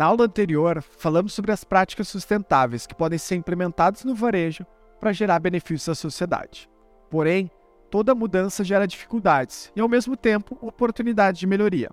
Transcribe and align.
Na 0.00 0.06
aula 0.06 0.24
anterior, 0.24 0.80
falamos 0.80 1.34
sobre 1.34 1.52
as 1.52 1.62
práticas 1.62 2.08
sustentáveis 2.08 2.86
que 2.86 2.94
podem 2.94 3.18
ser 3.18 3.34
implementadas 3.34 4.02
no 4.02 4.14
varejo 4.14 4.64
para 4.98 5.12
gerar 5.12 5.38
benefícios 5.40 5.90
à 5.90 5.94
sociedade. 5.94 6.70
Porém, 7.10 7.50
toda 7.90 8.14
mudança 8.14 8.64
gera 8.64 8.86
dificuldades 8.86 9.70
e, 9.76 9.80
ao 9.82 9.90
mesmo 9.90 10.16
tempo, 10.16 10.56
oportunidades 10.62 11.38
de 11.38 11.46
melhoria. 11.46 11.90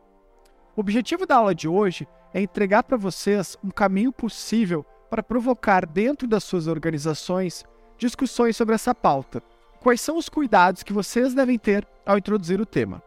O 0.73 0.79
objetivo 0.79 1.25
da 1.25 1.35
aula 1.35 1.53
de 1.53 1.67
hoje 1.67 2.07
é 2.33 2.39
entregar 2.39 2.83
para 2.83 2.95
vocês 2.95 3.57
um 3.61 3.69
caminho 3.69 4.13
possível 4.13 4.85
para 5.09 5.21
provocar 5.21 5.85
dentro 5.85 6.29
das 6.29 6.45
suas 6.45 6.65
organizações 6.65 7.65
discussões 7.97 8.55
sobre 8.55 8.73
essa 8.73 8.95
pauta. 8.95 9.43
Quais 9.81 9.99
são 9.99 10.17
os 10.17 10.29
cuidados 10.29 10.81
que 10.81 10.93
vocês 10.93 11.33
devem 11.33 11.59
ter 11.59 11.85
ao 12.05 12.17
introduzir 12.17 12.61
o 12.61 12.65
tema? 12.65 13.03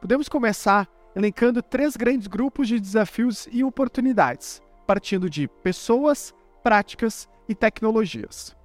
Podemos 0.00 0.28
começar 0.28 0.88
elencando 1.18 1.60
três 1.60 1.96
grandes 1.96 2.28
grupos 2.28 2.68
de 2.68 2.78
desafios 2.78 3.48
e 3.50 3.64
oportunidades, 3.64 4.62
partindo 4.86 5.28
de 5.28 5.48
pessoas, 5.48 6.32
práticas 6.62 7.28
e 7.48 7.56
tecnologias. 7.56 8.56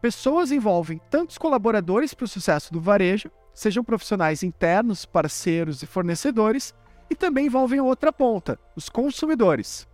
Pessoas 0.00 0.52
envolvem 0.52 1.00
tanto 1.10 1.30
os 1.30 1.38
colaboradores 1.38 2.14
para 2.14 2.24
o 2.24 2.28
sucesso 2.28 2.72
do 2.72 2.80
varejo, 2.80 3.32
sejam 3.52 3.82
profissionais 3.82 4.44
internos, 4.44 5.04
parceiros 5.04 5.82
e 5.82 5.86
fornecedores, 5.86 6.72
e 7.10 7.16
também 7.16 7.46
envolvem 7.46 7.80
outra 7.80 8.12
ponta, 8.12 8.60
os 8.76 8.88
consumidores. 8.88 9.88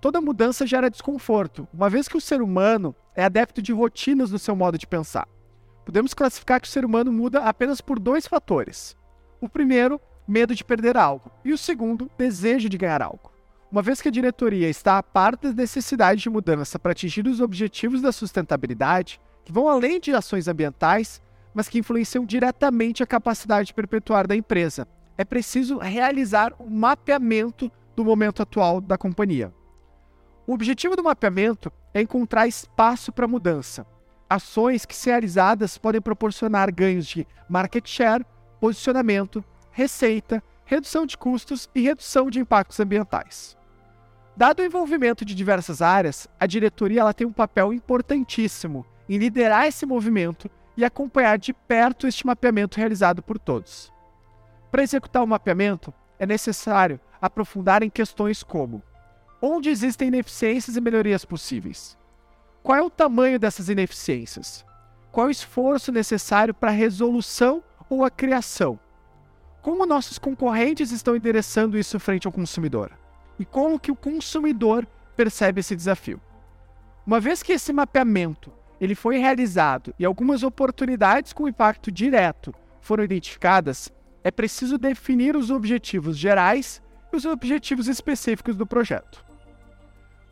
Toda 0.00 0.22
mudança 0.22 0.66
gera 0.66 0.88
desconforto, 0.88 1.68
uma 1.70 1.90
vez 1.90 2.08
que 2.08 2.16
o 2.16 2.20
ser 2.20 2.40
humano 2.40 2.96
é 3.14 3.22
adepto 3.22 3.60
de 3.60 3.74
rotinas 3.74 4.30
no 4.30 4.38
seu 4.38 4.56
modo 4.56 4.78
de 4.78 4.86
pensar. 4.86 5.28
Podemos 5.84 6.14
classificar 6.14 6.62
que 6.62 6.66
o 6.66 6.70
ser 6.70 6.86
humano 6.86 7.12
muda 7.12 7.40
apenas 7.40 7.82
por 7.82 7.98
dois 7.98 8.26
fatores. 8.26 8.96
O 9.38 9.50
primeiro, 9.50 10.00
medo 10.26 10.54
de 10.54 10.64
perder 10.64 10.96
algo, 10.96 11.30
e 11.44 11.52
o 11.52 11.58
segundo, 11.58 12.10
desejo 12.18 12.68
de 12.68 12.78
ganhar 12.78 13.02
algo. 13.02 13.32
Uma 13.70 13.82
vez 13.82 14.00
que 14.00 14.08
a 14.08 14.12
diretoria 14.12 14.68
está 14.68 14.98
a 14.98 15.02
par 15.02 15.36
das 15.36 15.54
necessidades 15.54 16.22
de 16.22 16.30
mudança 16.30 16.78
para 16.78 16.92
atingir 16.92 17.26
os 17.26 17.40
objetivos 17.40 18.00
da 18.00 18.12
sustentabilidade, 18.12 19.20
que 19.44 19.52
vão 19.52 19.68
além 19.68 20.00
de 20.00 20.14
ações 20.14 20.48
ambientais, 20.48 21.20
mas 21.54 21.68
que 21.68 21.78
influenciam 21.78 22.24
diretamente 22.24 23.02
a 23.02 23.06
capacidade 23.06 23.68
de 23.68 23.74
perpetuar 23.74 24.26
da 24.26 24.36
empresa, 24.36 24.86
é 25.18 25.24
preciso 25.24 25.78
realizar 25.78 26.52
um 26.60 26.68
mapeamento 26.68 27.70
do 27.94 28.04
momento 28.04 28.42
atual 28.42 28.80
da 28.80 28.98
companhia. 28.98 29.52
O 30.46 30.52
objetivo 30.52 30.94
do 30.94 31.02
mapeamento 31.02 31.72
é 31.92 32.00
encontrar 32.00 32.46
espaço 32.46 33.10
para 33.10 33.26
mudança. 33.26 33.86
Ações 34.28 34.84
que, 34.84 34.94
se 34.94 35.08
realizadas, 35.08 35.78
podem 35.78 36.00
proporcionar 36.00 36.72
ganhos 36.72 37.06
de 37.06 37.26
market 37.48 37.88
share, 37.88 38.24
posicionamento, 38.60 39.44
receita, 39.76 40.42
redução 40.64 41.04
de 41.04 41.18
custos 41.18 41.68
e 41.74 41.82
redução 41.82 42.30
de 42.30 42.40
impactos 42.40 42.80
ambientais. 42.80 43.54
Dado 44.34 44.60
o 44.60 44.64
envolvimento 44.64 45.22
de 45.22 45.34
diversas 45.34 45.82
áreas, 45.82 46.26
a 46.40 46.46
diretoria 46.46 47.02
ela 47.02 47.12
tem 47.12 47.26
um 47.26 47.32
papel 47.32 47.74
importantíssimo 47.74 48.86
em 49.06 49.18
liderar 49.18 49.66
esse 49.66 49.84
movimento 49.84 50.50
e 50.78 50.84
acompanhar 50.84 51.36
de 51.36 51.52
perto 51.52 52.06
este 52.06 52.26
mapeamento 52.26 52.78
realizado 52.78 53.22
por 53.22 53.38
todos. 53.38 53.92
Para 54.70 54.82
executar 54.82 55.22
o 55.22 55.26
mapeamento, 55.26 55.92
é 56.18 56.24
necessário 56.24 56.98
aprofundar 57.20 57.82
em 57.82 57.90
questões 57.90 58.42
como: 58.42 58.82
onde 59.42 59.68
existem 59.68 60.08
ineficiências 60.08 60.74
e 60.76 60.80
melhorias 60.80 61.26
possíveis? 61.26 61.98
Qual 62.62 62.78
é 62.78 62.82
o 62.82 62.88
tamanho 62.88 63.38
dessas 63.38 63.68
ineficiências? 63.68 64.64
Qual 65.12 65.26
é 65.26 65.28
o 65.28 65.30
esforço 65.30 65.92
necessário 65.92 66.54
para 66.54 66.70
a 66.70 66.74
resolução 66.74 67.62
ou 67.90 68.06
a 68.06 68.10
criação? 68.10 68.80
Como 69.66 69.84
nossos 69.84 70.16
concorrentes 70.16 70.92
estão 70.92 71.16
endereçando 71.16 71.76
isso 71.76 71.98
frente 71.98 72.24
ao 72.24 72.32
consumidor? 72.32 72.92
E 73.36 73.44
como 73.44 73.80
que 73.80 73.90
o 73.90 73.96
consumidor 73.96 74.86
percebe 75.16 75.58
esse 75.58 75.74
desafio? 75.74 76.20
Uma 77.04 77.18
vez 77.18 77.42
que 77.42 77.50
esse 77.52 77.72
mapeamento 77.72 78.52
ele 78.80 78.94
foi 78.94 79.18
realizado 79.18 79.92
e 79.98 80.04
algumas 80.04 80.44
oportunidades 80.44 81.32
com 81.32 81.48
impacto 81.48 81.90
direto 81.90 82.54
foram 82.80 83.02
identificadas, 83.02 83.92
é 84.22 84.30
preciso 84.30 84.78
definir 84.78 85.34
os 85.34 85.50
objetivos 85.50 86.16
gerais 86.16 86.80
e 87.12 87.16
os 87.16 87.24
objetivos 87.24 87.88
específicos 87.88 88.54
do 88.54 88.68
projeto. 88.68 89.24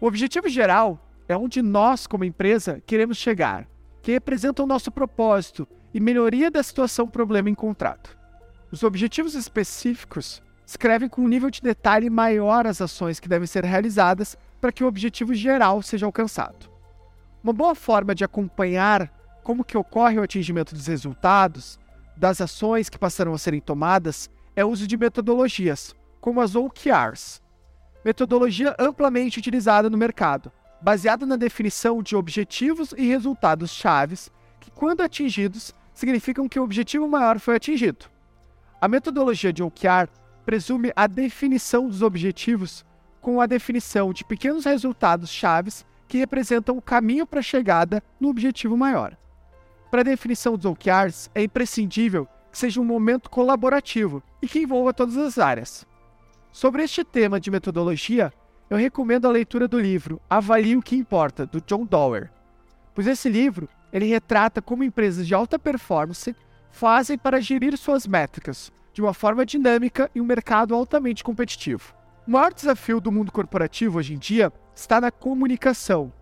O 0.01 0.07
objetivo 0.07 0.49
geral 0.49 0.97
é 1.27 1.37
onde 1.37 1.61
nós, 1.61 2.07
como 2.07 2.23
empresa, 2.23 2.81
queremos 2.87 3.17
chegar, 3.17 3.67
que 4.01 4.13
representa 4.13 4.63
o 4.63 4.67
nosso 4.67 4.93
propósito 4.93 5.67
e 5.93 5.99
melhoria 5.99 6.53
da 6.53 6.63
situação 6.63 7.09
problema 7.09 7.51
encontrado. 7.51 8.23
Os 8.71 8.83
objetivos 8.83 9.35
específicos 9.35 10.43
escrevem 10.67 11.09
com 11.09 11.23
um 11.23 11.29
nível 11.29 11.51
de 11.51 11.61
detalhe 11.61 12.09
maior 12.09 12.67
as 12.67 12.81
ações 12.81 13.21
que 13.21 13.29
devem 13.29 13.47
ser 13.47 13.65
realizadas 13.65 14.37
para 14.61 14.73
que 14.73 14.83
o 14.83 14.87
objetivo 14.87 15.35
geral 15.35 15.83
seja 15.83 16.07
alcançado. 16.07 16.71
Uma 17.43 17.53
boa 17.53 17.75
forma 17.75 18.15
de 18.15 18.25
acompanhar 18.25 19.13
como 19.43 19.65
que 19.65 19.77
ocorre 19.77 20.19
o 20.19 20.23
atingimento 20.23 20.75
dos 20.75 20.87
resultados 20.87 21.79
das 22.17 22.41
ações 22.41 22.89
que 22.89 22.99
passarão 22.99 23.35
a 23.35 23.39
serem 23.39 23.61
tomadas 23.61 24.31
é 24.57 24.65
o 24.65 24.69
uso 24.69 24.87
de 24.87 24.97
metodologias, 24.97 25.95
como 26.21 26.41
as 26.41 26.55
OKRs, 26.55 27.43
metodologia 28.05 28.75
amplamente 28.79 29.39
utilizada 29.39 29.91
no 29.91 29.99
mercado, 29.99 30.51
baseada 30.81 31.27
na 31.27 31.37
definição 31.37 32.03
de 32.03 32.15
objetivos 32.15 32.95
e 32.97 33.07
resultados 33.07 33.71
chaves 33.71 34.31
que, 34.61 34.71
quando 34.71 35.03
atingidos, 35.03 35.75
significam 35.93 36.49
que 36.49 36.59
o 36.59 36.63
objetivo 36.63 37.09
maior 37.09 37.39
foi 37.39 37.57
atingido. 37.57 38.07
A 38.85 38.89
metodologia 38.89 39.51
de 39.51 39.63
OKR 39.63 40.11
presume 40.45 40.93
a 40.95 41.07
definição 41.07 41.89
dos 41.89 42.03
objetivos 42.03 42.85
com 43.19 43.41
a 43.41 43.47
definição 43.47 44.13
de 44.13 44.23
pequenos 44.27 44.67
resultados 44.67 45.31
chaves 45.31 45.87
que 46.07 46.19
representam 46.19 46.77
o 46.77 46.83
caminho 46.83 47.27
para 47.27 47.41
a 47.41 47.43
chegada 47.43 48.03
no 48.21 48.29
objetivo 48.29 48.77
maior. 48.77 49.17
Para 49.91 50.03
a 50.03 50.05
definição 50.05 50.55
dos 50.55 50.67
OKRs, 50.67 51.31
é 51.35 51.43
imprescindível 51.43 52.29
que 52.53 52.59
seja 52.59 52.79
um 52.79 52.85
momento 52.85 53.31
colaborativo 53.31 54.23
e 54.43 54.47
que 54.47 54.59
envolva 54.59 54.93
todas 54.93 55.17
as 55.17 55.39
áreas. 55.39 55.87
Sobre 56.53 56.83
este 56.83 57.03
tema 57.05 57.41
de 57.41 57.51
metodologia, 57.51 58.35
eu 58.69 58.77
recomendo 58.77 59.27
a 59.27 59.31
leitura 59.31 59.67
do 59.67 59.81
livro 59.81 60.21
Avalie 60.29 60.77
o 60.77 60.83
que 60.83 60.95
Importa, 60.95 61.47
do 61.47 61.59
John 61.63 61.87
Dower, 61.87 62.31
pois 62.95 63.07
esse 63.07 63.31
livro 63.31 63.67
ele 63.91 64.05
retrata 64.05 64.61
como 64.61 64.85
empresas 64.85 65.27
de 65.27 65.35
alta 65.35 65.59
performance 65.59 66.37
fazem 66.75 67.17
para 67.17 67.41
gerir 67.41 67.79
suas 67.79 68.05
métricas 68.05 68.73
de 68.93 69.01
uma 69.01 69.15
forma 69.15 69.47
dinâmica 69.47 70.11
em 70.13 70.21
um 70.21 70.25
mercado 70.25 70.75
altamente 70.75 71.23
competitivo. 71.23 71.95
O 72.27 72.33
maior 72.33 72.53
desafio 72.53 73.01
do 73.01 73.13
mundo 73.13 73.31
corporativo 73.31 73.99
hoje 73.99 74.13
em 74.13 74.19
dia 74.19 74.53
está 74.75 75.01
na 75.01 75.13
comunicação, 75.13 76.13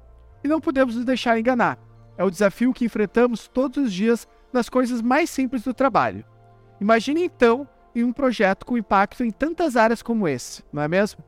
e 0.45 0.49
não 0.49 0.61
podemos 0.61 0.95
nos 0.95 1.07
deixar 1.07 1.39
enganar. 1.39 1.79
É 2.19 2.25
o 2.25 2.31
desafio 2.31 2.73
que 2.75 2.85
enfrentamos 2.85 3.49
todos 3.49 3.85
os 3.85 3.93
dias 3.93 4.29
nas 4.53 4.69
coisas 4.69 5.01
mais 5.01 5.31
simples 5.31 5.63
do 5.63 5.73
trabalho. 5.73 6.23
Imagine 6.79 7.25
então 7.25 7.67
em 7.95 8.05
um 8.05 8.13
projeto 8.13 8.67
com 8.67 8.77
impacto 8.77 9.25
em 9.25 9.31
tantas 9.31 9.75
áreas 9.75 10.03
como 10.03 10.29
esse, 10.29 10.63
não 10.71 10.83
é 10.83 10.89
mesmo? 10.89 11.25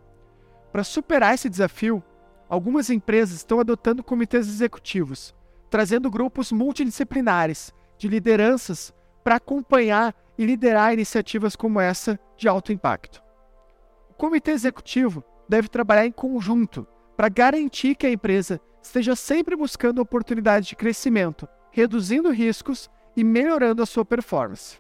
Para 0.71 0.85
superar 0.85 1.33
esse 1.33 1.49
desafio, 1.49 2.05
algumas 2.47 2.91
empresas 2.91 3.37
estão 3.37 3.59
adotando 3.59 4.05
comitês 4.05 4.47
executivos, 4.49 5.35
trazendo 5.71 6.11
grupos 6.11 6.53
multidisciplinares 6.53 7.73
de 7.97 8.07
lideranças 8.07 8.93
para 9.25 9.37
acompanhar 9.37 10.15
e 10.37 10.45
liderar 10.45 10.93
iniciativas 10.93 11.57
como 11.57 11.81
essa 11.81 12.21
de 12.37 12.47
alto 12.47 12.73
impacto. 12.73 13.23
O 14.11 14.15
comitê 14.15 14.51
executivo 14.51 15.25
deve 15.49 15.69
trabalhar 15.69 16.07
em 16.07 16.13
conjunto 16.13 16.87
para 17.17 17.29
garantir 17.29 17.95
que 17.95 18.07
a 18.07 18.11
empresa 18.11 18.61
esteja 18.83 19.17
sempre 19.17 19.57
buscando 19.57 20.01
oportunidades 20.01 20.69
de 20.69 20.77
crescimento, 20.77 21.49
reduzindo 21.71 22.31
riscos 22.31 22.91
e 23.17 23.25
melhorando 23.25 23.83
a 23.83 23.87
sua 23.87 24.05
performance. 24.05 24.79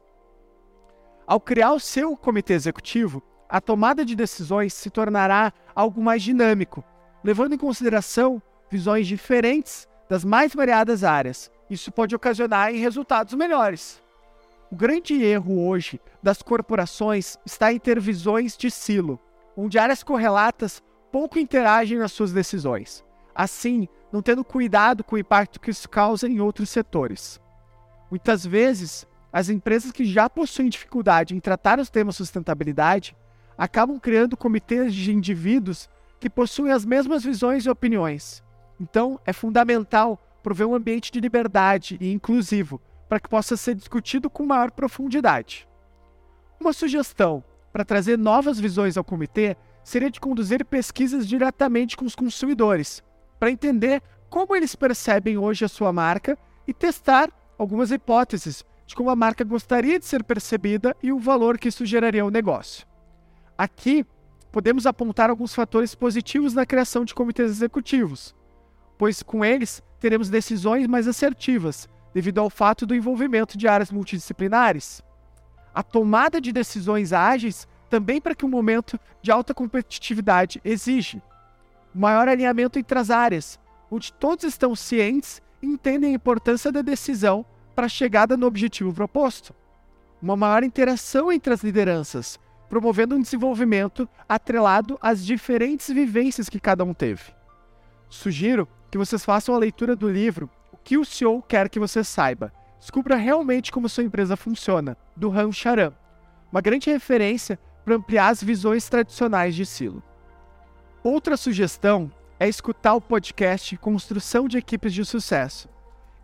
Ao 1.26 1.40
criar 1.40 1.73
o 1.73 1.81
seu 1.81 2.17
comitê 2.17 2.52
executivo, 2.52 3.23
a 3.49 3.61
tomada 3.61 4.05
de 4.05 4.14
decisões 4.14 4.75
se 4.75 4.90
tornará 4.90 5.52
algo 5.75 6.02
mais 6.02 6.23
dinâmico, 6.23 6.85
levando 7.23 7.55
em 7.55 7.58
consideração 7.58 8.43
visões 8.70 9.06
diferentes 9.06 9.88
das 10.08 10.25
mais 10.25 10.55
variadas 10.55 11.02
áreas. 11.02 11.50
Isso 11.70 11.90
pode 11.90 12.14
ocasionar 12.14 12.73
resultados 12.73 13.32
melhores. 13.35 14.03
O 14.75 14.76
grande 14.76 15.23
erro 15.23 15.69
hoje 15.69 16.00
das 16.21 16.43
corporações 16.43 17.38
está 17.47 17.73
em 17.73 17.79
ter 17.79 18.00
visões 18.00 18.56
de 18.56 18.73
silo, 18.73 19.21
onde 19.56 19.79
áreas 19.79 20.03
correlatas 20.03 20.82
pouco 21.12 21.38
interagem 21.38 21.97
nas 21.97 22.11
suas 22.11 22.32
decisões 22.32 23.05
assim 23.32 23.87
não 24.12 24.21
tendo 24.21 24.43
cuidado 24.43 25.05
com 25.05 25.15
o 25.15 25.19
impacto 25.19 25.61
que 25.61 25.71
isso 25.71 25.88
causa 25.88 26.29
em 26.29 26.41
outros 26.41 26.71
setores. 26.71 27.41
Muitas 28.11 28.44
vezes, 28.44 29.06
as 29.32 29.49
empresas 29.49 29.93
que 29.93 30.05
já 30.05 30.29
possuem 30.29 30.69
dificuldade 30.69 31.37
em 31.37 31.41
tratar 31.41 31.79
os 31.79 31.88
temas 31.88 32.17
sustentabilidade 32.17 33.17
acabam 33.56 34.00
criando 34.00 34.37
comitês 34.37 34.93
de 34.93 35.12
indivíduos 35.12 35.88
que 36.19 36.29
possuem 36.29 36.73
as 36.73 36.85
mesmas 36.85 37.23
visões 37.23 37.65
e 37.65 37.71
opiniões. 37.71 38.43
Então, 38.81 39.21
é 39.25 39.32
fundamental 39.32 40.21
prover 40.43 40.67
um 40.67 40.75
ambiente 40.75 41.12
de 41.12 41.21
liberdade 41.21 41.97
e 42.00 42.12
inclusivo 42.12 42.81
para 43.08 43.20
que 43.20 43.28
possa 43.28 43.56
ser 43.56 43.74
discutido 43.74 44.28
com 44.30 44.46
maior 44.46 44.70
profundidade. 44.70 45.68
Uma 46.60 46.72
sugestão: 46.72 47.44
para 47.72 47.84
trazer 47.84 48.18
novas 48.18 48.58
visões 48.58 48.96
ao 48.96 49.04
comitê 49.04 49.56
seria 49.82 50.10
de 50.10 50.20
conduzir 50.20 50.64
pesquisas 50.64 51.28
diretamente 51.28 51.96
com 51.96 52.04
os 52.04 52.14
consumidores, 52.14 53.02
para 53.38 53.50
entender 53.50 54.02
como 54.30 54.56
eles 54.56 54.74
percebem 54.74 55.36
hoje 55.36 55.64
a 55.64 55.68
sua 55.68 55.92
marca 55.92 56.38
e 56.66 56.72
testar 56.72 57.30
algumas 57.58 57.90
hipóteses 57.90 58.64
de 58.86 58.94
como 58.94 59.10
a 59.10 59.16
marca 59.16 59.44
gostaria 59.44 59.98
de 59.98 60.04
ser 60.04 60.22
percebida 60.24 60.96
e 61.02 61.12
o 61.12 61.18
valor 61.18 61.58
que 61.58 61.68
isso 61.68 61.86
geraria 61.86 62.22
ao 62.22 62.30
negócio. 62.30 62.86
Aqui, 63.56 64.04
podemos 64.50 64.86
apontar 64.86 65.30
alguns 65.30 65.54
fatores 65.54 65.94
positivos 65.94 66.54
na 66.54 66.66
criação 66.66 67.04
de 67.04 67.14
comitês 67.14 67.50
executivos, 67.50 68.34
pois 68.98 69.22
com 69.22 69.44
eles 69.44 69.82
teremos 69.98 70.28
decisões 70.28 70.86
mais 70.86 71.08
assertivas, 71.08 71.88
devido 72.14 72.38
ao 72.38 72.49
fato 72.49 72.87
do 72.87 72.94
envolvimento 72.94 73.58
de 73.58 73.66
áreas 73.66 73.90
multidisciplinares. 73.90 75.02
A 75.75 75.82
tomada 75.82 76.40
de 76.40 76.52
decisões 76.52 77.12
ágeis 77.12 77.66
também 77.90 78.20
para 78.20 78.34
que 78.34 78.46
um 78.46 78.49
momento 78.49 78.99
de 79.20 79.32
alta 79.32 79.52
competitividade 79.52 80.61
exige 80.64 81.20
maior 81.94 82.28
alinhamento 82.28 82.78
entre 82.78 82.99
as 82.99 83.11
áreas, 83.11 83.58
onde 83.90 84.12
todos 84.12 84.44
estão 84.44 84.75
cientes 84.75 85.43
e 85.62 85.66
entendem 85.66 86.12
a 86.12 86.14
importância 86.14 86.72
da 86.72 86.82
decisão 86.82 87.44
para 87.75 87.87
a 87.87 87.88
chegada 87.88 88.37
no 88.37 88.46
objetivo 88.46 88.93
proposto. 88.93 89.55
Uma 90.22 90.37
maior 90.37 90.62
interação 90.62 91.31
entre 91.31 91.52
as 91.52 91.62
lideranças, 91.62 92.38
promovendo 92.69 93.14
um 93.14 93.20
desenvolvimento 93.20 94.08
atrelado 94.28 94.99
às 95.00 95.25
diferentes 95.25 95.88
vivências 95.88 96.49
que 96.49 96.58
cada 96.58 96.84
um 96.84 96.94
teve. 96.94 97.32
Sugiro 98.08 98.69
que 98.90 98.99
vocês 98.99 99.25
façam 99.25 99.55
a 99.55 99.58
leitura 99.58 99.94
do 99.94 100.08
livro 100.08 100.50
O 100.75 100.76
que 100.76 100.99
o 100.99 101.05
CEO 101.05 101.41
quer 101.41 101.69
que 101.69 101.79
você 101.79 102.03
saiba. 102.03 102.53
Descubra 102.81 103.15
realmente 103.15 103.71
como 103.71 103.88
sua 103.88 104.03
empresa 104.03 104.37
funciona, 104.37 104.97
do 105.15 105.29
Ram 105.29 105.53
Charan, 105.53 105.93
uma 106.50 106.61
grande 106.61 106.91
referência 106.91 107.61
para 107.85 107.94
ampliar 107.94 108.31
as 108.31 108.43
visões 108.43 108.88
tradicionais 108.88 109.55
de 109.55 109.65
Silo. 109.65 110.03
Outra 111.00 111.37
sugestão 111.37 112.11
é 112.41 112.49
escutar 112.49 112.94
o 112.94 113.00
podcast 113.00 113.76
Construção 113.76 114.49
de 114.49 114.59
Equipes 114.59 114.93
de 114.93 115.05
Sucesso. 115.05 115.69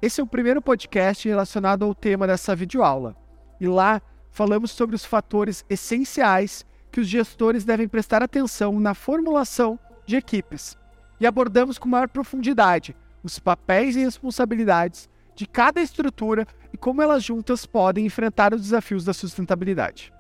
Esse 0.03 0.21
é 0.21 0.25
o 0.25 0.27
primeiro 0.27 0.61
podcast 0.61 1.29
relacionado 1.29 1.85
ao 1.85 1.95
tema 1.95 2.27
dessa 2.27 2.57
videoaula. 2.57 3.15
E 3.61 3.69
lá 3.69 4.03
falamos 4.33 4.73
sobre 4.73 4.97
os 4.97 5.05
fatores 5.05 5.65
essenciais 5.71 6.67
que 6.91 7.01
os 7.01 7.07
gestores 7.07 7.65
devem 7.65 7.87
prestar 7.87 8.21
atenção 8.21 8.81
na 8.81 8.95
formulação 8.95 9.79
de 10.05 10.17
equipes. 10.17 10.77
E 11.21 11.27
abordamos 11.27 11.79
com 11.79 11.89
maior 11.89 12.09
profundidade 12.09 12.97
os 13.23 13.39
papéis 13.39 13.97
e 13.97 14.01
responsabilidades 14.01 15.09
de 15.35 15.47
cada 15.47 15.81
estrutura 15.81 16.47
e 16.73 16.77
como 16.77 17.03
elas 17.03 17.25
juntas 17.25 17.67
podem 17.67 18.07
enfrentar 18.07 18.55
os 18.55 18.63
desafios 18.63 19.05
da 19.05 19.13
sustentabilidade. 19.13 20.13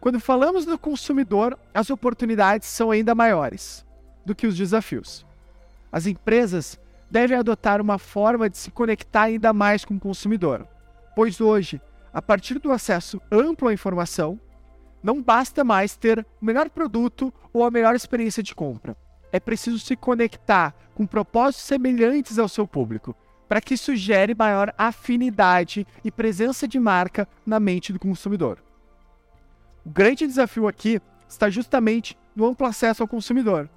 Quando 0.00 0.18
falamos 0.18 0.64
do 0.64 0.78
consumidor, 0.78 1.58
as 1.74 1.90
oportunidades 1.90 2.68
são 2.68 2.90
ainda 2.90 3.14
maiores 3.14 3.84
do 4.24 4.34
que 4.34 4.46
os 4.46 4.56
desafios. 4.56 5.26
As 5.92 6.06
empresas 6.06 6.80
devem 7.10 7.36
adotar 7.36 7.80
uma 7.80 7.98
forma 7.98 8.48
de 8.48 8.56
se 8.56 8.70
conectar 8.70 9.24
ainda 9.24 9.52
mais 9.52 9.84
com 9.84 9.94
o 9.94 10.00
consumidor, 10.00 10.66
pois 11.14 11.40
hoje, 11.40 11.80
a 12.14 12.22
partir 12.22 12.58
do 12.58 12.72
acesso 12.72 13.20
amplo 13.30 13.68
à 13.68 13.74
informação, 13.74 14.40
não 15.02 15.22
basta 15.22 15.64
mais 15.64 15.96
ter 15.96 16.26
o 16.40 16.44
melhor 16.44 16.70
produto 16.70 17.32
ou 17.52 17.64
a 17.64 17.70
melhor 17.70 17.94
experiência 17.94 18.42
de 18.42 18.54
compra. 18.54 18.96
É 19.32 19.38
preciso 19.38 19.78
se 19.78 19.96
conectar 19.96 20.74
com 20.94 21.06
propósitos 21.06 21.66
semelhantes 21.66 22.38
ao 22.38 22.48
seu 22.48 22.66
público, 22.66 23.14
para 23.48 23.60
que 23.60 23.74
isso 23.74 23.96
gere 23.96 24.34
maior 24.34 24.72
afinidade 24.78 25.86
e 26.04 26.10
presença 26.10 26.68
de 26.68 26.78
marca 26.78 27.28
na 27.44 27.58
mente 27.58 27.92
do 27.92 27.98
consumidor. 27.98 28.62
O 29.84 29.90
grande 29.90 30.26
desafio 30.26 30.68
aqui 30.68 31.00
está 31.28 31.48
justamente 31.48 32.16
no 32.34 32.46
amplo 32.46 32.66
acesso 32.66 33.02
ao 33.02 33.08
consumidor. 33.08 33.68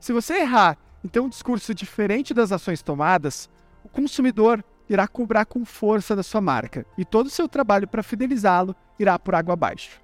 Se 0.00 0.12
você 0.12 0.40
errar 0.40 0.78
em 1.04 1.08
ter 1.08 1.20
um 1.20 1.28
discurso 1.28 1.74
diferente 1.74 2.32
das 2.32 2.52
ações 2.52 2.82
tomadas, 2.82 3.50
o 3.84 3.88
consumidor 3.88 4.64
irá 4.88 5.06
cobrar 5.06 5.44
com 5.44 5.64
força 5.64 6.16
da 6.16 6.22
sua 6.22 6.40
marca 6.40 6.86
e 6.96 7.04
todo 7.04 7.26
o 7.26 7.30
seu 7.30 7.48
trabalho 7.48 7.86
para 7.86 8.02
fidelizá-lo 8.02 8.74
irá 8.98 9.18
por 9.18 9.34
água 9.34 9.52
abaixo. 9.52 10.00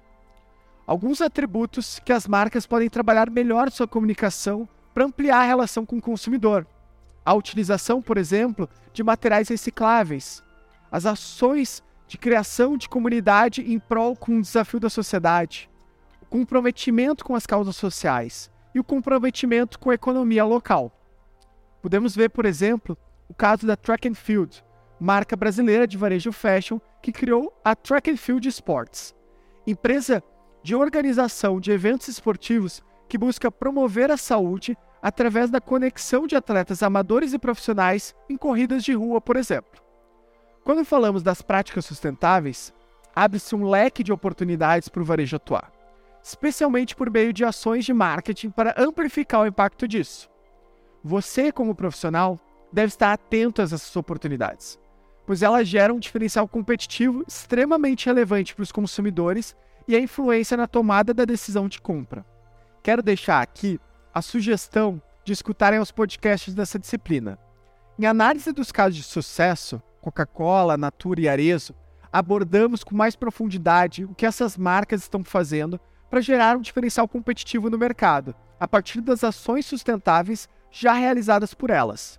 Alguns 0.85 1.19
atributos 1.19 1.99
que 1.99 2.13
as 2.13 2.27
marcas 2.27 2.67
podem 2.67 2.89
trabalhar 2.89 3.29
melhor 3.29 3.71
sua 3.71 3.87
comunicação 3.87 4.69
para 4.95 5.03
ampliar 5.03 5.41
a 5.41 5.45
relação 5.45 5.85
com 5.85 5.97
o 5.97 6.01
consumidor. 6.01 6.65
A 7.25 7.33
utilização, 7.33 8.01
por 8.01 8.17
exemplo, 8.17 8.69
de 8.93 9.03
materiais 9.03 9.49
recicláveis, 9.49 10.41
as 10.89 11.05
ações 11.05 11.83
de 12.07 12.17
criação 12.17 12.77
de 12.77 12.87
comunidade 12.87 13.61
em 13.61 13.77
prol 13.77 14.15
com 14.15 14.37
o 14.37 14.41
desafio 14.41 14.79
da 14.79 14.89
sociedade, 14.89 15.69
o 16.21 16.25
comprometimento 16.25 17.25
com 17.25 17.35
as 17.35 17.45
causas 17.45 17.75
sociais 17.75 18.49
e 18.73 18.79
o 18.79 18.85
comprometimento 18.85 19.77
com 19.77 19.89
a 19.89 19.95
economia 19.95 20.45
local. 20.45 20.97
Podemos 21.81 22.15
ver, 22.15 22.29
por 22.29 22.45
exemplo, 22.45 22.97
o 23.27 23.33
caso 23.33 23.67
da 23.67 23.75
Track 23.75 24.07
and 24.07 24.15
Field, 24.15 24.63
marca 24.97 25.35
brasileira 25.35 25.85
de 25.85 25.97
varejo 25.97 26.31
fashion 26.31 26.79
que 27.01 27.11
criou 27.11 27.53
a 27.65 27.75
Track 27.75 28.11
and 28.11 28.17
Field 28.17 28.47
Sports, 28.47 29.13
empresa 29.67 30.23
de 30.63 30.73
organização 30.73 31.59
de 31.59 31.71
eventos 31.71 32.07
esportivos 32.07 32.81
que 33.07 33.17
busca 33.17 33.51
promover 33.51 34.09
a 34.09 34.17
saúde 34.17 34.77
através 35.05 35.51
da 35.51 35.61
conexão 35.61 36.25
de 36.25 36.35
atletas 36.35 36.81
amadores 36.81 37.31
e 37.31 37.37
profissionais 37.37 38.15
em 38.27 38.35
corridas 38.35 38.83
de 38.83 38.91
rua, 38.93 39.21
por 39.21 39.37
exemplo. 39.37 39.79
Quando 40.63 40.83
falamos 40.83 41.21
das 41.21 41.43
práticas 41.43 41.85
sustentáveis, 41.85 42.73
abre-se 43.15 43.55
um 43.55 43.69
leque 43.69 44.03
de 44.03 44.11
oportunidades 44.11 44.89
para 44.89 45.03
o 45.03 45.05
varejo 45.05 45.35
atuar, 45.35 45.71
especialmente 46.23 46.95
por 46.95 47.11
meio 47.11 47.31
de 47.31 47.45
ações 47.45 47.85
de 47.85 47.93
marketing 47.93 48.49
para 48.49 48.73
amplificar 48.75 49.41
o 49.41 49.45
impacto 49.45 49.87
disso. 49.87 50.27
Você, 51.03 51.51
como 51.51 51.75
profissional, 51.75 52.39
deve 52.73 52.87
estar 52.87 53.13
atento 53.13 53.61
a 53.61 53.65
essas 53.65 53.95
oportunidades, 53.95 54.79
pois 55.23 55.43
elas 55.43 55.67
geram 55.67 55.97
um 55.97 55.99
diferencial 55.99 56.47
competitivo 56.47 57.23
extremamente 57.27 58.07
relevante 58.07 58.55
para 58.55 58.63
os 58.63 58.71
consumidores 58.71 59.55
e 59.87 59.95
a 59.95 59.99
influência 59.99 60.57
na 60.57 60.65
tomada 60.65 61.13
da 61.13 61.25
decisão 61.25 61.67
de 61.67 61.79
compra. 61.79 62.25
Quero 62.81 63.03
deixar 63.03 63.43
aqui 63.43 63.79
a 64.15 64.21
sugestão 64.21 65.01
de 65.25 65.33
escutarem 65.33 65.77
os 65.77 65.91
podcasts 65.91 66.55
dessa 66.55 66.79
disciplina. 66.79 67.37
Em 67.99 68.05
análise 68.05 68.53
dos 68.53 68.71
casos 68.71 68.95
de 68.95 69.03
sucesso, 69.03 69.81
Coca-Cola, 69.99 70.77
Natura 70.77 71.19
e 71.19 71.27
Arezo, 71.27 71.75
abordamos 72.13 72.81
com 72.81 72.95
mais 72.95 73.13
profundidade 73.13 74.05
o 74.05 74.15
que 74.15 74.25
essas 74.25 74.55
marcas 74.55 75.01
estão 75.01 75.21
fazendo 75.21 75.77
para 76.09 76.21
gerar 76.21 76.55
um 76.55 76.61
diferencial 76.61 77.09
competitivo 77.09 77.69
no 77.69 77.77
mercado, 77.77 78.33
a 78.57 78.65
partir 78.65 79.01
das 79.01 79.21
ações 79.21 79.65
sustentáveis 79.65 80.47
já 80.71 80.93
realizadas 80.93 81.53
por 81.53 81.69
elas. 81.69 82.17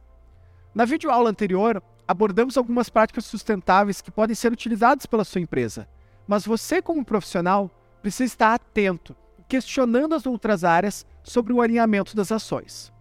Na 0.75 0.85
videoaula 0.85 1.31
anterior, 1.31 1.83
abordamos 2.07 2.59
algumas 2.59 2.91
práticas 2.91 3.25
sustentáveis 3.25 4.03
que 4.03 4.11
podem 4.11 4.35
ser 4.35 4.53
utilizadas 4.53 5.07
pela 5.07 5.25
sua 5.25 5.41
empresa, 5.41 5.89
mas 6.29 6.45
você, 6.45 6.83
como 6.83 7.03
profissional, 7.03 7.71
precisa 8.03 8.25
estar 8.25 8.53
atento, 8.53 9.17
questionando 9.49 10.15
as 10.15 10.27
outras 10.27 10.65
áreas 10.65 11.07
sobre 11.23 11.53
o 11.53 11.61
alinhamento 11.61 12.17
das 12.17 12.33
ações. 12.33 12.93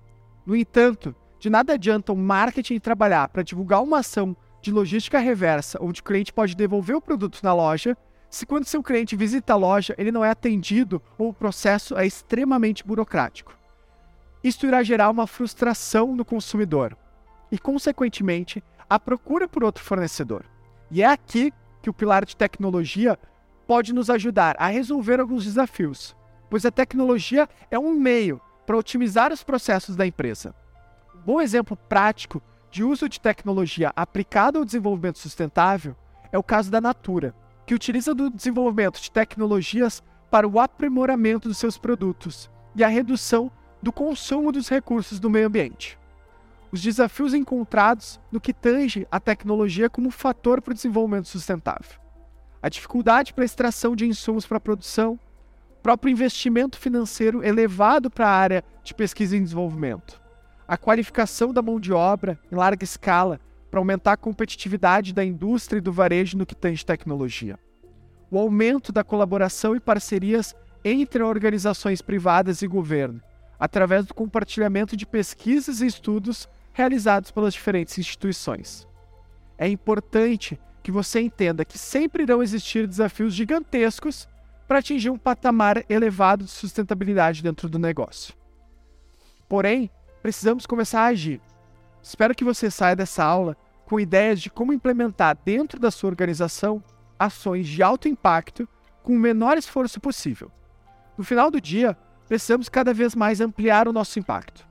No 0.45 0.55
entanto, 0.55 1.15
de 1.39 1.49
nada 1.49 1.73
adianta 1.73 2.13
o 2.13 2.17
marketing 2.17 2.79
trabalhar 2.79 3.29
para 3.29 3.43
divulgar 3.43 3.81
uma 3.81 3.99
ação 3.99 4.35
de 4.61 4.71
logística 4.71 5.19
reversa, 5.19 5.77
onde 5.81 6.01
o 6.01 6.03
cliente 6.03 6.33
pode 6.33 6.55
devolver 6.55 6.95
o 6.95 7.01
produto 7.01 7.39
na 7.43 7.53
loja, 7.53 7.95
se 8.29 8.45
quando 8.45 8.65
seu 8.65 8.81
cliente 8.81 9.15
visita 9.15 9.53
a 9.53 9.55
loja 9.55 9.95
ele 9.97 10.11
não 10.11 10.25
é 10.25 10.29
atendido 10.29 11.01
ou 11.17 11.29
o 11.29 11.33
processo 11.33 11.97
é 11.97 12.05
extremamente 12.05 12.83
burocrático. 12.85 13.55
Isto 14.43 14.67
irá 14.67 14.83
gerar 14.83 15.09
uma 15.09 15.25
frustração 15.25 16.15
no 16.15 16.25
consumidor 16.25 16.97
e, 17.51 17.57
consequentemente, 17.57 18.63
a 18.89 18.99
procura 18.99 19.47
por 19.47 19.63
outro 19.63 19.83
fornecedor. 19.83 20.45
E 20.91 21.01
é 21.01 21.07
aqui 21.07 21.51
que 21.81 21.89
o 21.89 21.93
pilar 21.93 22.25
de 22.25 22.35
tecnologia 22.35 23.17
pode 23.65 23.93
nos 23.93 24.09
ajudar 24.09 24.55
a 24.59 24.67
resolver 24.67 25.19
alguns 25.19 25.45
desafios, 25.45 26.15
pois 26.49 26.65
a 26.65 26.71
tecnologia 26.71 27.47
é 27.69 27.77
um 27.77 27.93
meio 27.93 28.39
para 28.65 28.77
otimizar 28.77 29.31
os 29.31 29.43
processos 29.43 29.95
da 29.95 30.05
empresa. 30.05 30.55
Um 31.15 31.21
bom 31.21 31.41
exemplo 31.41 31.77
prático 31.77 32.41
de 32.71 32.83
uso 32.83 33.07
de 33.07 33.19
tecnologia 33.19 33.91
aplicada 33.95 34.59
ao 34.59 34.65
desenvolvimento 34.65 35.19
sustentável 35.19 35.95
é 36.31 36.37
o 36.37 36.43
caso 36.43 36.69
da 36.69 36.81
Natura, 36.81 37.33
que 37.65 37.73
utiliza 37.73 38.13
do 38.13 38.29
desenvolvimento 38.29 39.01
de 39.01 39.09
tecnologias 39.09 40.03
para 40.29 40.47
o 40.47 40.59
aprimoramento 40.59 41.47
dos 41.47 41.57
seus 41.57 41.77
produtos 41.77 42.49
e 42.75 42.83
a 42.83 42.87
redução 42.87 43.51
do 43.81 43.91
consumo 43.91 44.51
dos 44.51 44.67
recursos 44.67 45.19
do 45.19 45.29
meio 45.29 45.47
ambiente. 45.47 45.97
Os 46.71 46.81
desafios 46.81 47.33
encontrados 47.33 48.19
no 48.31 48.41
que 48.41 48.53
tange 48.53 49.07
a 49.09 49.19
tecnologia 49.19 49.89
como 49.89 50.11
fator 50.11 50.61
para 50.61 50.71
o 50.71 50.75
desenvolvimento 50.75 51.27
sustentável. 51.27 51.99
A 52.61 52.67
dificuldade 52.67 53.33
para 53.33 53.43
a 53.43 53.45
extração 53.45 53.95
de 53.95 54.05
insumos 54.05 54.45
para 54.45 54.57
a 54.57 54.61
produção, 54.61 55.19
próprio 55.85 56.11
investimento 56.11 56.79
financeiro 56.79 57.43
elevado 57.43 58.09
para 58.09 58.27
a 58.27 58.31
área 58.31 58.63
de 58.83 58.91
pesquisa 58.91 59.37
e 59.37 59.39
desenvolvimento, 59.39 60.19
a 60.67 60.75
qualificação 60.75 61.53
da 61.53 61.61
mão 61.61 61.79
de 61.79 61.93
obra 61.93 62.39
em 62.51 62.55
larga 62.55 62.83
escala 62.83 63.39
para 63.69 63.79
aumentar 63.79 64.13
a 64.13 64.17
competitividade 64.17 65.13
da 65.13 65.23
indústria 65.23 65.77
e 65.77 65.81
do 65.81 65.91
varejo 65.93 66.39
no 66.39 66.45
que 66.45 66.55
tange 66.55 66.83
tecnologia. 66.83 67.59
O 68.31 68.39
aumento 68.39 68.91
da 68.91 69.03
colaboração 69.03 69.75
e 69.75 69.79
parcerias 69.79 70.55
entre 70.83 71.21
organizações 71.21 72.01
privadas 72.01 72.63
e 72.63 72.67
governo, 72.67 73.21
através 73.59 74.07
do 74.07 74.13
compartilhamento 74.15 74.97
de 74.97 75.05
pesquisas 75.05 75.81
e 75.81 75.85
estudos 75.85 76.49
realizados 76.73 77.29
pelas 77.29 77.53
diferentes 77.53 77.95
instituições. 77.99 78.87
É 79.55 79.67
importante 79.67 80.59
que 80.81 80.91
você 80.91 81.21
entenda 81.21 81.63
que 81.63 81.77
sempre 81.77 82.23
irão 82.23 82.41
existir 82.41 82.87
desafios 82.87 83.35
gigantescos 83.35 84.27
para 84.67 84.79
atingir 84.79 85.09
um 85.09 85.17
patamar 85.17 85.83
elevado 85.89 86.45
de 86.45 86.51
sustentabilidade 86.51 87.43
dentro 87.43 87.69
do 87.69 87.79
negócio. 87.79 88.33
Porém, 89.47 89.89
precisamos 90.21 90.65
começar 90.65 91.01
a 91.01 91.07
agir. 91.07 91.41
Espero 92.01 92.35
que 92.35 92.43
você 92.43 92.69
saia 92.71 92.95
dessa 92.95 93.23
aula 93.23 93.55
com 93.85 93.99
ideias 93.99 94.41
de 94.41 94.49
como 94.49 94.73
implementar 94.73 95.37
dentro 95.45 95.79
da 95.79 95.91
sua 95.91 96.09
organização 96.09 96.83
ações 97.17 97.67
de 97.67 97.81
alto 97.83 98.07
impacto 98.07 98.67
com 99.03 99.13
o 99.15 99.19
menor 99.19 99.57
esforço 99.57 99.99
possível. 99.99 100.51
No 101.17 101.23
final 101.23 101.49
do 101.51 101.61
dia, 101.61 101.97
precisamos 102.27 102.67
cada 102.67 102.93
vez 102.93 103.15
mais 103.15 103.39
ampliar 103.39 103.87
o 103.87 103.93
nosso 103.93 104.19
impacto. 104.19 104.67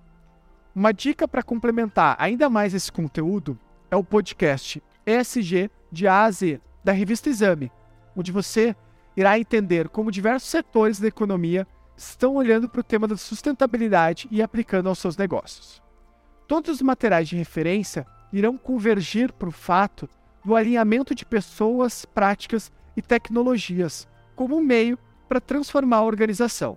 Uma 0.74 0.92
dica 0.92 1.28
para 1.28 1.42
complementar 1.42 2.16
ainda 2.18 2.50
mais 2.50 2.74
esse 2.74 2.90
conteúdo 2.90 3.58
é 3.90 3.96
o 3.96 4.02
podcast 4.02 4.82
ESG 5.06 5.70
de 5.90 6.08
A 6.08 6.24
a 6.24 6.30
Z, 6.30 6.60
da 6.82 6.92
revista 6.92 7.28
Exame, 7.30 7.70
onde 8.16 8.32
você 8.32 8.74
irá 9.16 9.38
entender 9.38 9.88
como 9.88 10.10
diversos 10.10 10.50
setores 10.50 10.98
da 10.98 11.08
economia 11.08 11.66
estão 11.96 12.34
olhando 12.34 12.68
para 12.68 12.80
o 12.80 12.84
tema 12.84 13.06
da 13.06 13.16
sustentabilidade 13.16 14.28
e 14.30 14.42
aplicando 14.42 14.88
aos 14.88 14.98
seus 14.98 15.16
negócios. 15.16 15.82
Todos 16.46 16.76
os 16.76 16.82
materiais 16.82 17.28
de 17.28 17.36
referência 17.36 18.06
irão 18.32 18.56
convergir 18.56 19.32
para 19.32 19.48
o 19.48 19.52
fato 19.52 20.08
do 20.44 20.56
alinhamento 20.56 21.14
de 21.14 21.24
pessoas, 21.24 22.04
práticas 22.04 22.72
e 22.96 23.00
tecnologias 23.00 24.08
como 24.34 24.56
um 24.56 24.60
meio 24.60 24.98
para 25.28 25.40
transformar 25.40 25.98
a 25.98 26.04
organização. 26.04 26.76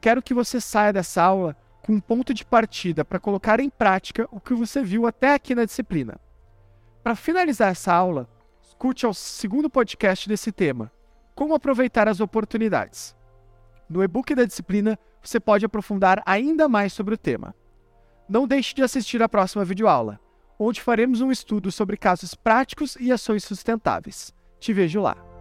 Quero 0.00 0.22
que 0.22 0.34
você 0.34 0.60
saia 0.60 0.92
dessa 0.92 1.22
aula 1.22 1.56
com 1.82 1.94
um 1.94 2.00
ponto 2.00 2.34
de 2.34 2.44
partida 2.44 3.04
para 3.04 3.18
colocar 3.18 3.60
em 3.60 3.70
prática 3.70 4.28
o 4.30 4.40
que 4.40 4.54
você 4.54 4.82
viu 4.82 5.06
até 5.06 5.34
aqui 5.34 5.54
na 5.54 5.64
disciplina. 5.64 6.20
Para 7.02 7.16
finalizar 7.16 7.70
essa 7.70 7.92
aula, 7.92 8.28
escute 8.62 9.06
ao 9.06 9.14
segundo 9.14 9.70
podcast 9.70 10.28
desse 10.28 10.52
tema, 10.52 10.92
Como 11.34 11.54
aproveitar 11.54 12.08
as 12.08 12.20
oportunidades. 12.20 13.16
No 13.88 14.02
e-book 14.02 14.34
da 14.34 14.44
disciplina, 14.44 14.98
você 15.22 15.38
pode 15.38 15.64
aprofundar 15.64 16.22
ainda 16.26 16.68
mais 16.68 16.92
sobre 16.92 17.14
o 17.14 17.18
tema. 17.18 17.54
Não 18.28 18.46
deixe 18.46 18.74
de 18.74 18.82
assistir 18.82 19.22
a 19.22 19.28
próxima 19.28 19.64
videoaula, 19.64 20.18
onde 20.58 20.80
faremos 20.80 21.20
um 21.20 21.30
estudo 21.30 21.70
sobre 21.70 21.96
casos 21.96 22.34
práticos 22.34 22.96
e 23.00 23.12
ações 23.12 23.44
sustentáveis. 23.44 24.32
Te 24.58 24.72
vejo 24.72 25.00
lá. 25.00 25.31